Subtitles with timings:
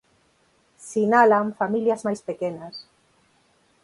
[0.89, 2.75] Sinalan familias máis pequenas.